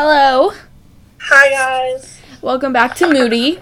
[0.00, 0.52] Hello.
[1.22, 2.20] Hi guys.
[2.40, 3.58] Welcome back to Moody.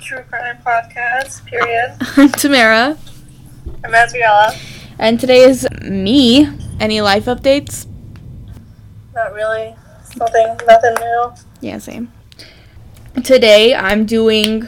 [0.00, 1.46] True crime podcast.
[1.46, 1.94] Period.
[2.16, 2.98] I'm Tamara.
[3.84, 4.60] I'm Azriella.
[4.98, 6.48] And today is me.
[6.80, 7.86] Any life updates?
[9.14, 9.76] Not really.
[10.16, 10.58] Nothing.
[10.66, 11.32] Nothing new.
[11.60, 12.10] Yeah, same.
[13.22, 14.66] Today I'm doing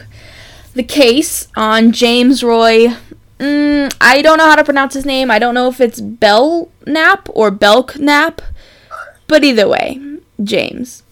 [0.75, 2.95] the case on James Roy.
[3.37, 5.29] Mm, I don't know how to pronounce his name.
[5.29, 8.41] I don't know if it's Belknap or Belknap.
[9.27, 9.99] But either way,
[10.41, 11.03] James.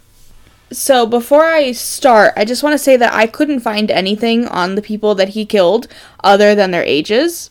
[0.71, 4.75] So before I start, I just want to say that I couldn't find anything on
[4.75, 5.87] the people that he killed
[6.23, 7.49] other than their ages.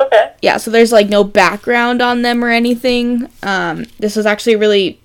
[0.00, 0.32] Okay.
[0.40, 3.28] Yeah, so there's like no background on them or anything.
[3.42, 5.00] Um, this was actually really,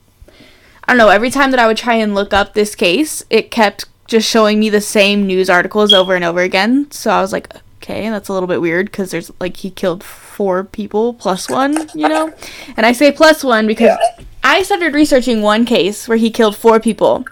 [0.87, 1.09] I don't know.
[1.09, 4.59] Every time that I would try and look up this case, it kept just showing
[4.59, 6.89] me the same news articles over and over again.
[6.91, 10.03] So I was like, okay, that's a little bit weird because there's like he killed
[10.03, 12.33] four people plus one, you know.
[12.77, 14.25] And I say plus one because Yeah.
[14.43, 17.25] I started researching one case where he killed four people.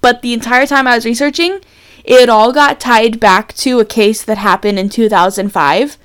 [0.00, 1.60] But the entire time I was researching,
[2.02, 5.96] it all got tied back to a case that happened in 2005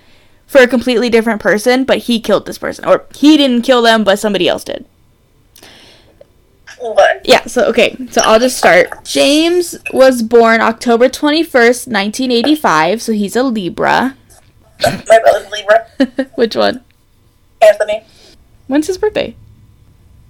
[0.46, 2.86] for a completely different person, but he killed this person.
[2.86, 4.86] Or he didn't kill them, but somebody else did.
[6.78, 7.26] What?
[7.26, 9.04] Yeah, so okay, so I'll just start.
[9.04, 14.16] James was born October 21st, 1985, so he's a Libra.
[14.82, 16.30] My brother's Libra.
[16.36, 16.86] Which one?
[17.62, 18.06] Anthony.
[18.68, 19.36] When's his birthday?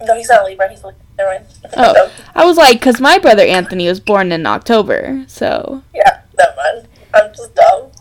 [0.02, 0.70] No, he's not a Libra.
[0.70, 1.46] He's a never mind.
[1.78, 5.84] Oh, I was like, because my brother Anthony was born in October, so.
[5.94, 6.22] yeah.
[6.38, 6.88] Never mind.
[7.14, 7.92] I'm just dumb.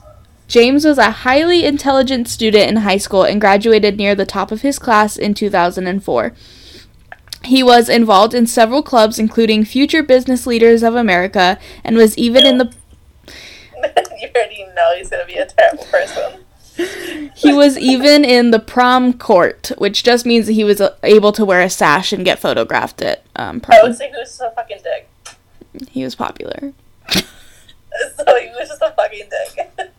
[0.46, 4.62] James was a highly intelligent student in high school and graduated near the top of
[4.62, 6.32] his class in 2004.
[7.44, 12.46] He was involved in several clubs, including Future Business Leaders of America, and was even
[12.46, 12.72] in the
[14.18, 16.44] you already know he's gonna be a terrible person.
[17.34, 21.32] He was even in the prom court, which just means that he was uh, able
[21.32, 23.78] to wear a sash and get photographed at um, I prom.
[23.82, 25.08] would say he was just a fucking dick.
[25.90, 26.72] He was popular.
[28.16, 29.90] So he was just a fucking dick.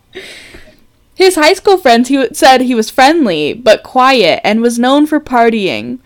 [1.15, 5.05] His high school friends he w- said he was friendly but quiet and was known
[5.05, 5.99] for partying.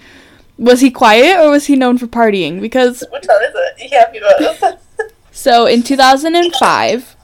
[0.58, 2.59] Was he quiet or was he known for partying?
[2.62, 3.92] Because Which one is it?
[3.92, 4.78] Yeah.
[5.31, 7.16] So in 2005,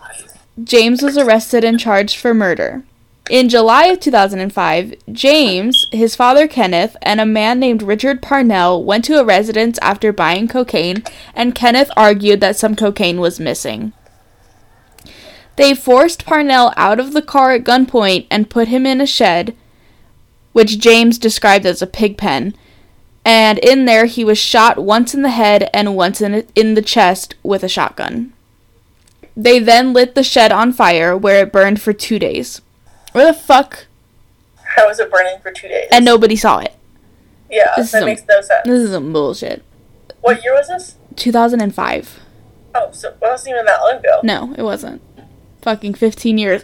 [0.63, 2.83] James was arrested and charged for murder.
[3.29, 9.05] In July of 2005, James, his father Kenneth, and a man named Richard Parnell went
[9.05, 11.03] to a residence after buying cocaine,
[11.35, 13.93] and Kenneth argued that some cocaine was missing.
[15.57, 19.55] They forced Parnell out of the car at gunpoint and put him in a shed,
[20.51, 22.55] which James described as a pig pen.
[23.23, 26.81] And in there, he was shot once in the head and once in, in the
[26.81, 28.33] chest with a shotgun.
[29.37, 32.61] They then lit the shed on fire, where it burned for two days.
[33.19, 33.85] Where the fuck?
[34.63, 35.89] How was it burning for two days?
[35.91, 36.73] And nobody saw it.
[37.51, 38.61] yeah, this is that a- makes no sense.
[38.63, 39.61] This is some bullshit.
[40.21, 40.95] What year was this?
[41.17, 42.17] 2005.
[42.75, 44.21] Oh, so it wasn't even that long ago.
[44.23, 45.01] No, it wasn't.
[45.63, 46.63] Fucking 15 years.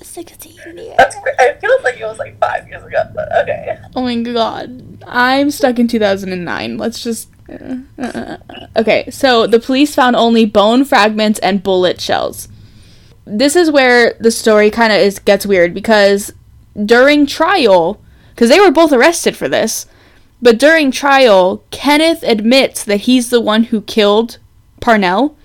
[0.00, 0.94] 16 years.
[0.96, 1.16] That's.
[1.16, 3.78] cra- I feel like it was like five years ago, but okay.
[3.94, 5.04] Oh my god.
[5.06, 6.78] I'm stuck in 2009.
[6.78, 7.28] Let's just.
[7.50, 8.02] uh, uh,
[8.48, 8.66] uh.
[8.78, 12.48] Okay, so the police found only bone fragments and bullet shells.
[13.24, 16.32] This is where the story kind of is gets weird because
[16.84, 18.00] during trial,
[18.30, 19.86] because they were both arrested for this,
[20.40, 24.38] but during trial, Kenneth admits that he's the one who killed
[24.80, 25.36] Parnell,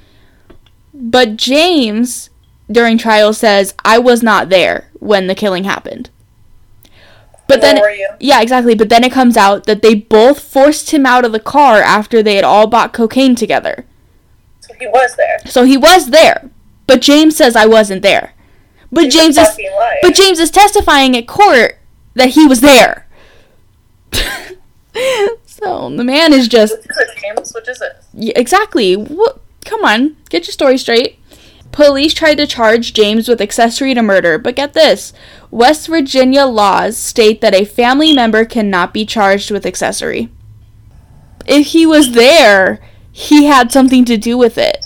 [0.93, 2.31] but James
[2.69, 6.09] during trial says I was not there when the killing happened.
[7.47, 8.75] But Where then yeah, exactly.
[8.75, 12.21] But then it comes out that they both forced him out of the car after
[12.21, 13.85] they had all bought cocaine together.
[14.59, 15.39] So he was there.
[15.45, 16.49] So he was there,
[16.87, 18.33] but James says I wasn't there.
[18.91, 19.97] But He's James is liar.
[20.01, 21.77] but James is testifying at court
[22.15, 23.07] that he was there.
[25.45, 27.53] so the man is just Which is it, James?
[27.53, 28.03] Which is it?
[28.13, 28.95] yeah, exactly.
[28.95, 29.41] What?
[29.65, 31.19] Come on, get your story straight.
[31.73, 35.11] Police tried to charge James with accessory to murder, but get this
[35.51, 40.29] West Virginia laws state that a family member cannot be charged with accessory.
[41.45, 42.79] If he was there,
[43.11, 44.77] he had something to do with it.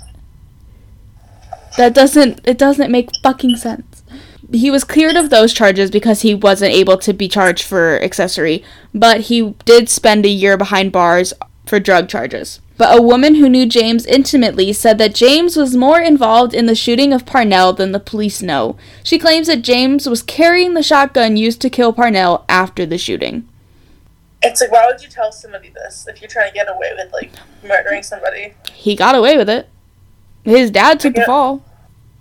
[1.78, 4.04] That doesn't it doesn't make fucking sense.
[4.52, 8.64] He was cleared of those charges because he wasn't able to be charged for accessory,
[8.94, 11.34] but he did spend a year behind bars
[11.66, 12.60] for drug charges.
[12.78, 16.76] But a woman who knew James intimately said that James was more involved in the
[16.76, 18.76] shooting of Parnell than the police know.
[19.04, 23.48] She claims that James was carrying the shotgun used to kill Parnell after the shooting.
[24.42, 27.14] It's like, why would you tell somebody this if you're trying to get away with
[27.14, 27.32] like
[27.64, 28.56] murdering somebody?
[28.74, 29.70] He got away with it.
[30.44, 31.64] His dad took the fall.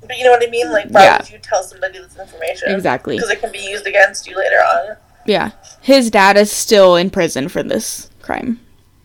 [0.07, 0.71] But you know what I mean?
[0.73, 1.19] Like, why Yeah.
[1.19, 2.73] would you tell somebody this information?
[2.75, 3.17] Exactly.
[3.17, 4.97] Because it can be used against you later on.
[5.27, 5.51] Yeah.
[5.81, 8.61] His dad is still in prison for this crime.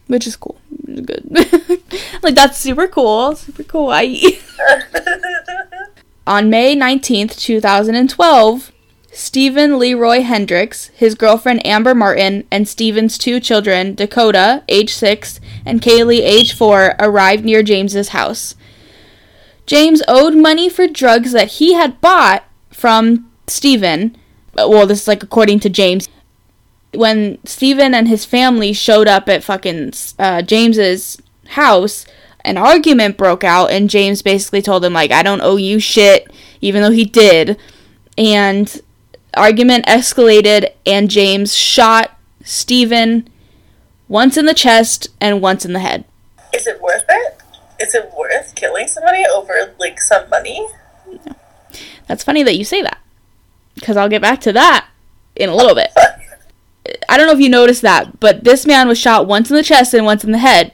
[0.08, 0.60] which is cool.
[0.86, 1.24] Good.
[2.22, 3.36] like that's super cool.
[3.36, 3.90] Super cool.
[3.92, 4.40] I
[6.28, 8.72] On May 19th, 2012,
[9.12, 15.82] Stephen Leroy Hendricks, his girlfriend Amber Martin, and Stephen's two children, Dakota, age 6, and
[15.82, 18.56] Kaylee, age 4, arrived near James's house.
[19.66, 24.16] James owed money for drugs that he had bought from Stephen.
[24.54, 26.08] Well, this is like according to James.
[26.94, 32.06] When Stephen and his family showed up at fucking uh, James's house,
[32.46, 36.32] an argument broke out, and James basically told him, like, I don't owe you shit,
[36.62, 37.58] even though he did.
[38.18, 38.82] And
[39.36, 43.28] argument escalated, and James shot Stephen
[44.08, 46.06] once in the chest and once in the head.
[46.54, 47.42] Is it worth it?
[47.82, 50.68] Is it worth killing somebody over like some money?
[52.08, 53.00] That's funny that you say that.
[53.76, 54.88] Because I'll get back to that
[55.36, 55.92] in a little bit.
[57.10, 59.64] I don't know if you noticed that, but this man was shot once in the
[59.64, 60.74] chest and once in the head.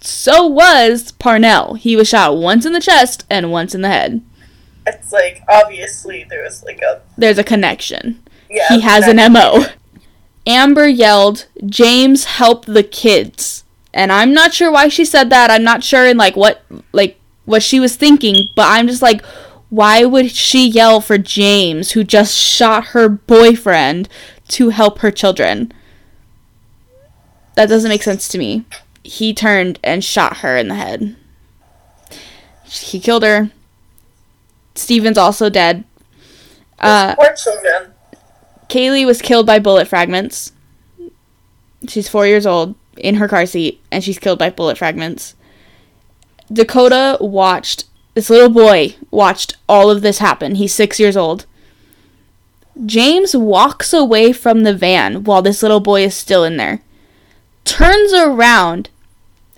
[0.00, 1.74] So was Parnell.
[1.74, 4.22] He was shot once in the chest and once in the head.
[4.86, 8.22] It's like obviously there was like a There's a connection.
[8.50, 8.68] yeah.
[8.68, 9.16] he has an.
[9.32, 9.64] MO.
[10.46, 13.64] Amber yelled, James, help the kids.
[13.96, 15.50] And I'm not sure why she said that.
[15.50, 16.62] I'm not sure in like what
[16.92, 19.24] like what she was thinking, but I'm just like,
[19.70, 24.10] why would she yell for James, who just shot her boyfriend,
[24.48, 25.72] to help her children?
[27.54, 28.66] That doesn't make sense to me.
[29.02, 31.16] He turned and shot her in the head.
[32.64, 33.50] He killed her.
[34.74, 35.84] Steven's also dead.
[36.78, 37.94] Uh, Poor children.
[38.68, 40.52] Kaylee was killed by bullet fragments.
[41.88, 45.34] She's four years old in her car seat, and she's killed by bullet fragments.
[46.52, 47.84] Dakota watched,
[48.14, 50.54] this little boy watched all of this happen.
[50.54, 51.46] He's six years old.
[52.84, 56.80] James walks away from the van while this little boy is still in there,
[57.64, 58.90] turns around,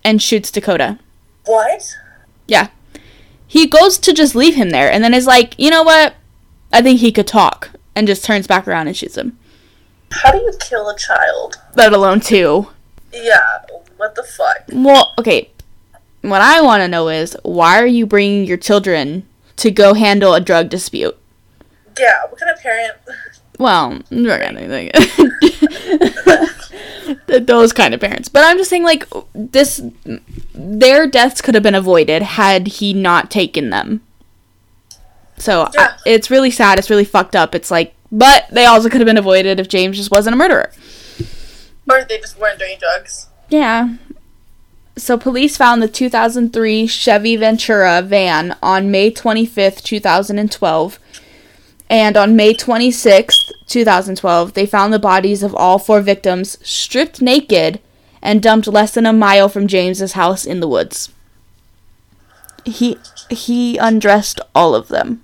[0.04, 0.98] and shoots Dakota.
[1.44, 1.96] What?
[2.46, 2.68] Yeah.
[3.46, 6.14] He goes to just leave him there, and then is like, you know what?
[6.72, 9.38] I think he could talk, and just turns back around and shoots him.
[10.10, 11.56] How do you kill a child?
[11.74, 12.68] let alone two.
[13.22, 13.38] Yeah.
[13.72, 14.64] Uh, what the fuck?
[14.72, 15.50] Well, okay.
[16.22, 19.26] What I want to know is why are you bringing your children
[19.56, 21.16] to go handle a drug dispute?
[21.98, 22.22] Yeah.
[22.28, 22.94] What kind of parent?
[23.58, 24.90] Well, we're gonna
[27.46, 28.28] those kind of parents.
[28.28, 29.04] But I'm just saying, like
[29.34, 29.82] this,
[30.54, 34.02] their deaths could have been avoided had he not taken them.
[35.38, 35.94] So uh, Yeah.
[36.06, 36.78] I, it's really sad.
[36.78, 37.54] It's really fucked up.
[37.54, 40.70] It's like, but they also could have been avoided if James just wasn't a murderer.
[41.88, 43.28] Or they just weren't doing drugs.
[43.48, 43.96] Yeah.
[44.96, 50.98] So police found the 2003 Chevy Venture van on May 25th, 2012.
[51.90, 57.80] And on May 26th, 2012, they found the bodies of all four victims stripped naked
[58.20, 61.10] and dumped less than a mile from James's house in the woods.
[62.64, 62.98] He
[63.30, 65.22] he undressed all of them.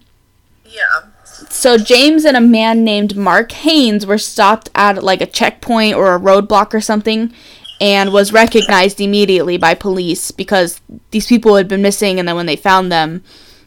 [0.65, 1.11] Yeah.
[1.51, 6.15] So James and a man named Mark Haynes were stopped at like a checkpoint or
[6.15, 7.33] a roadblock or something
[7.81, 10.81] and was recognized immediately by police because
[11.11, 13.23] these people had been missing and then when they found them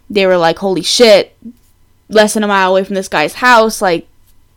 [0.10, 1.36] they were like holy shit
[2.10, 4.08] less than a mile away from this guy's house like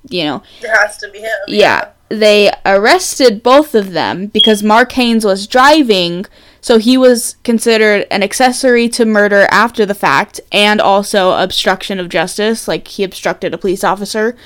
[0.09, 1.31] you know It has to be him.
[1.49, 6.25] yeah, they arrested both of them because Mark Haynes was driving,
[6.61, 12.09] so he was considered an accessory to murder after the fact and also obstruction of
[12.09, 14.37] justice, like he obstructed a police officer.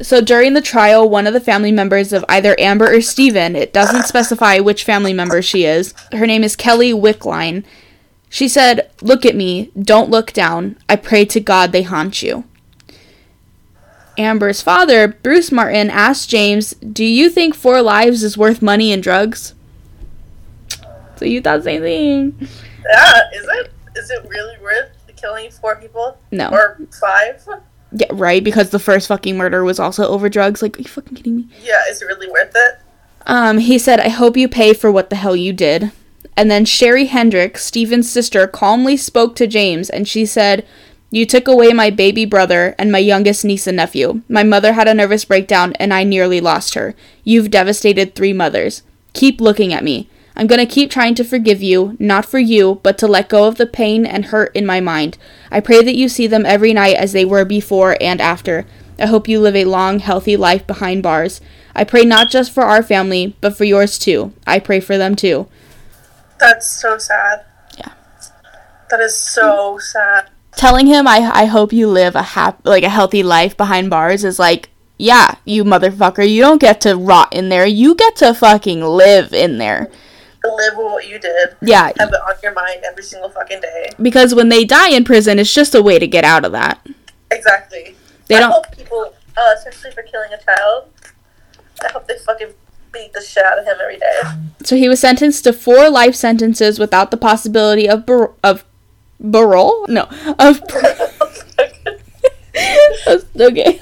[0.00, 3.72] So during the trial, one of the family members of either Amber or Steven, it
[3.72, 7.64] doesn't specify which family member she is, her name is Kelly Wickline.
[8.28, 10.76] She said, Look at me, don't look down.
[10.88, 12.44] I pray to God they haunt you.
[14.18, 19.02] Amber's father, Bruce Martin, asked James, Do you think four lives is worth money and
[19.02, 19.54] drugs?
[21.16, 22.48] So you thought the same thing.
[22.88, 23.20] Yeah.
[23.34, 23.72] Is it?
[23.96, 26.18] Is it really worth killing four people?
[26.30, 26.48] No.
[26.50, 27.42] Or five?
[27.92, 30.60] Yeah, right, because the first fucking murder was also over drugs.
[30.60, 31.48] Like, are you fucking kidding me?
[31.62, 31.82] Yeah.
[31.90, 32.80] Is it really worth it?
[33.26, 35.90] Um, he said, I hope you pay for what the hell you did.
[36.36, 40.66] And then Sherry Hendricks, Steven's sister, calmly spoke to James and she said,
[41.10, 44.22] You took away my baby brother and my youngest niece and nephew.
[44.28, 46.94] My mother had a nervous breakdown and I nearly lost her.
[47.24, 48.82] You've devastated three mothers.
[49.14, 50.10] Keep looking at me.
[50.36, 53.56] I'm gonna keep trying to forgive you, not for you, but to let go of
[53.56, 55.16] the pain and hurt in my mind.
[55.50, 58.66] I pray that you see them every night as they were before and after.
[58.98, 61.40] I hope you live a long, healthy life behind bars.
[61.74, 64.34] I pray not just for our family, but for yours too.
[64.46, 65.48] I pray for them too.
[66.38, 67.44] That's so sad.
[67.78, 67.92] Yeah.
[68.90, 70.28] That is so sad.
[70.52, 74.22] Telling him I I hope you live a hap- like a healthy life behind bars
[74.24, 77.66] is like, yeah, you motherfucker, you don't get to rot in there.
[77.66, 79.90] You get to fucking live in there.
[80.56, 81.56] Live with what you did.
[81.62, 83.90] Yeah, Have it on your mind every single fucking day.
[84.00, 86.84] because when they die in prison, it's just a way to get out of that.
[87.30, 87.96] Exactly.
[88.28, 88.52] They I don't.
[88.52, 90.90] hope people, uh, especially for killing a child,
[91.82, 92.48] I hope they fucking
[92.92, 94.20] beat the shit out of him every day.
[94.64, 98.64] So he was sentenced to four life sentences without the possibility of bar- of
[99.20, 99.86] parole.
[99.88, 100.08] No,
[100.38, 100.60] of
[103.38, 103.80] okay.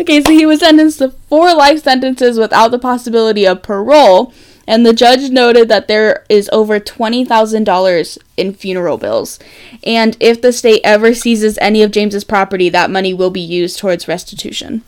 [0.00, 4.32] okay, so he was sentenced to four life sentences without the possibility of parole,
[4.66, 9.38] and the judge noted that there is over $20,000 in funeral bills.
[9.84, 13.78] And if the state ever seizes any of James's property, that money will be used
[13.78, 14.82] towards restitution.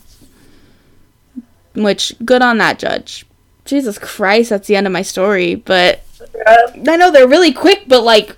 [1.74, 3.24] Which, good on that judge.
[3.64, 5.54] Jesus Christ, that's the end of my story.
[5.54, 6.02] But.
[6.46, 8.36] I know they're really quick, but like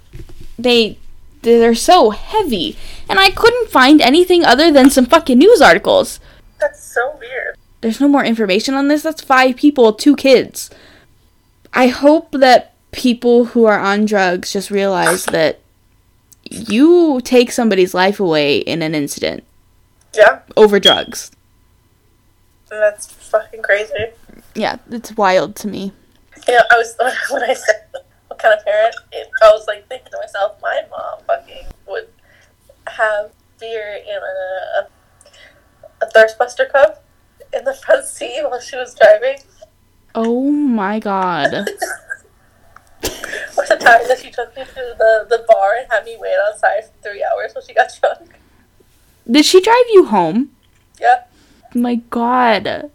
[0.59, 0.99] they
[1.43, 2.77] they're so heavy,
[3.09, 6.21] and I couldn't find anything other than some fucking news articles.
[6.59, 7.57] That's so weird.
[7.81, 9.03] There's no more information on this.
[9.03, 10.71] That's five people, two kids.
[11.73, 15.61] I hope that people who are on drugs just realize that
[16.45, 19.45] you take somebody's life away in an incident
[20.15, 21.31] Yeah, over drugs.
[22.69, 23.93] that's fucking crazy.
[24.55, 25.93] Yeah, it's wild to me.
[26.49, 26.97] You know, I was
[27.31, 27.85] when I said
[28.29, 32.09] what kind of parent, it, I was like thinking to myself, my mom fucking would
[32.89, 37.05] have beer in a, a, a Thirstbuster cup
[37.53, 39.39] in the front seat while she was driving.
[40.15, 40.50] Oh
[40.81, 41.53] my god.
[41.53, 41.65] Or
[43.69, 46.87] the time that she took me to the, the bar and had me wait outside
[46.87, 48.31] for three hours while she got drunk.
[49.31, 50.53] Did she drive you home?
[50.99, 51.25] Yeah.
[51.75, 52.91] My god.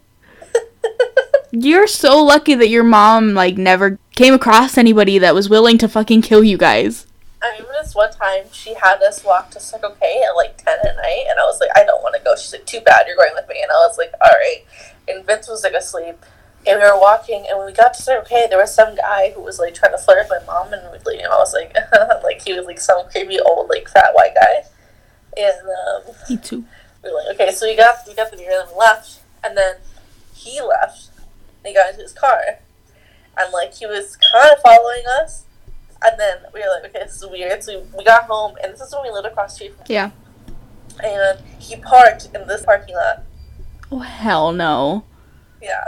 [1.52, 5.88] You're so lucky that your mom like never came across anybody that was willing to
[5.88, 7.06] fucking kill you guys.
[7.40, 10.80] I remember this one time she had us walk to Circle K at like 10
[10.80, 12.34] at night, and I was like, I don't want to go.
[12.34, 13.62] She's like, too bad, you're going with me.
[13.62, 14.64] And I was like, all right.
[15.06, 16.16] And Vince was like asleep,
[16.66, 19.30] and we were walking, and when we got to Circle K, there was some guy
[19.34, 21.54] who was like trying to flirt with my mom, and we, you know, I was
[21.54, 21.74] like,
[22.24, 24.64] like he was like some creepy old like fat white guy,
[25.36, 25.54] and
[26.08, 26.64] um, Me too.
[27.04, 29.56] we were like, okay, so we got we got the beer, and we left, and
[29.56, 29.76] then
[30.34, 31.10] he left,
[31.64, 32.40] and he got into his car,
[33.38, 35.44] and like he was kind of following us,
[36.04, 37.62] and then we were like, okay, this is weird.
[37.62, 40.10] So we, we got home, and this is when we lived across the street, Yeah.
[41.02, 43.22] and he parked in this parking lot.
[43.92, 45.04] Oh hell no.
[45.62, 45.82] Yeah,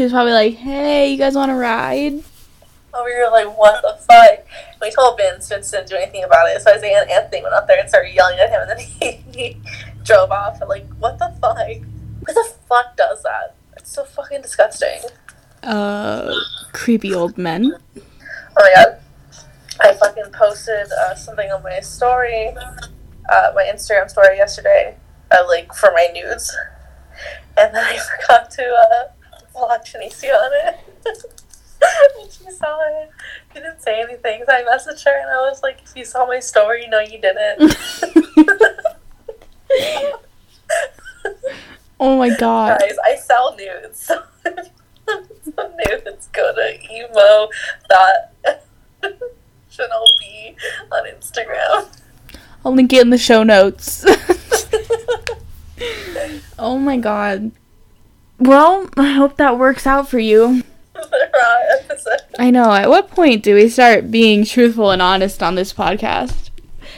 [0.00, 2.24] He was probably like, "Hey, you guys want to ride?"
[2.94, 4.46] and we were like, what the fuck?
[4.80, 6.62] We told Ben Vince didn't do anything about it.
[6.62, 9.10] So Isaiah and Anthony went up there and started yelling at him, and then he,
[9.38, 9.60] he
[10.02, 10.60] drove off.
[10.60, 11.58] And like, what the fuck?
[11.58, 13.56] Who the fuck does that?
[13.76, 15.00] It's so fucking disgusting.
[15.62, 16.32] Uh,
[16.72, 17.76] creepy old men.
[17.96, 18.02] Oh
[18.56, 19.00] my god.
[19.82, 22.48] I fucking posted uh, something on my story,
[23.30, 24.96] uh, my Instagram story yesterday,
[25.30, 26.54] uh, like for my nudes.
[27.56, 29.10] And then I forgot to
[29.56, 30.78] on it.
[32.20, 33.10] and she saw it.
[33.52, 36.26] She didn't say anything, so I messaged her and I was like, if you saw
[36.26, 37.60] my story, no, you didn't.
[42.00, 42.80] oh my god.
[42.80, 44.10] Guys, I sell nudes.
[45.10, 45.22] So
[45.56, 47.48] some nudes go to emo
[47.88, 48.32] dot
[49.68, 50.54] Chanel B
[50.92, 51.88] on Instagram.
[52.64, 54.04] I'll link it in the show notes.
[56.60, 57.50] oh my god.
[58.40, 60.62] Well, I hope that works out for you.
[62.38, 62.72] I know.
[62.72, 66.50] At what point do we start being truthful and honest on this podcast?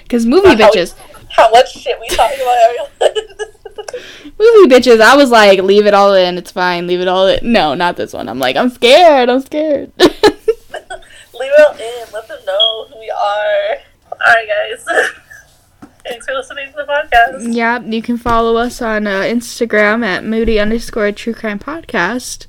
[0.05, 0.95] Because Moody How- bitches,
[1.31, 2.89] How much shit we talk about everyone.
[4.39, 6.39] Moody bitches, I was like, leave it all in.
[6.39, 6.87] It's fine.
[6.87, 7.53] Leave it all in.
[7.53, 8.29] No, not this one.
[8.29, 9.29] I'm like, I'm scared.
[9.29, 9.93] I'm scared.
[9.99, 12.13] Leave it all in.
[12.13, 13.77] Let them know who we are.
[14.13, 14.49] Alright,
[14.87, 15.11] guys.
[16.05, 17.55] Thanks for listening to the podcast.
[17.55, 22.47] yeah, you can follow us on uh, Instagram at moody underscore true crime podcast.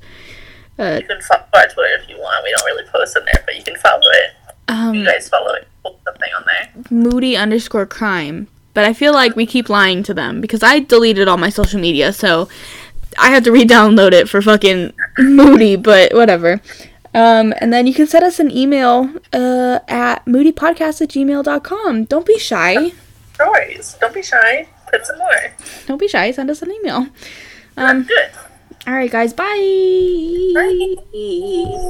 [0.78, 2.42] Uh, You can follow our Twitter if you want.
[2.44, 4.30] We don't really post on there, but you can follow it.
[4.68, 5.68] You um, guys follow it.
[5.84, 6.84] Put something on there.
[6.90, 8.48] moody underscore crime.
[8.72, 11.80] But I feel like we keep lying to them because I deleted all my social
[11.80, 12.48] media, so
[13.16, 15.76] I had to re-download it for fucking moody.
[15.76, 16.60] But whatever.
[17.14, 22.04] Um, and then you can send us an email uh, at moodypodcast at gmail.com.
[22.06, 22.90] Don't be shy.
[23.38, 23.96] No worries.
[24.00, 24.66] Don't be shy.
[24.90, 25.52] Put some more.
[25.86, 26.30] Don't be shy.
[26.30, 27.08] Send us an email.
[27.76, 28.30] Um, Good.
[28.86, 29.32] all right, guys.
[29.32, 30.52] Bye.
[30.54, 30.94] Bye.